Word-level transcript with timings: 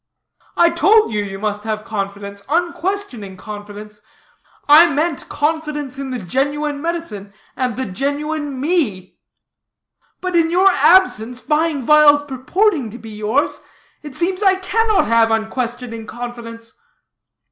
"I 0.57 0.71
told 0.71 1.11
you, 1.11 1.23
you 1.23 1.37
must 1.37 1.63
have 1.63 1.85
confidence, 1.85 2.41
unquestioning 2.49 3.37
confidence, 3.37 4.01
I 4.67 4.89
meant 4.91 5.29
confidence 5.29 5.99
in 5.99 6.09
the 6.09 6.17
genuine 6.17 6.81
medicine, 6.81 7.33
and 7.55 7.75
the 7.75 7.85
genuine 7.85 8.59
me." 8.59 9.19
"But 10.19 10.35
in 10.35 10.49
your 10.49 10.71
absence, 10.71 11.39
buying 11.39 11.83
vials 11.83 12.23
purporting 12.23 12.89
to 12.89 12.97
be 12.97 13.11
yours, 13.11 13.61
it 14.01 14.15
seems 14.15 14.41
I 14.41 14.55
cannot 14.55 15.05
have 15.05 15.29
unquestioning 15.29 16.07
confidence." 16.07 16.73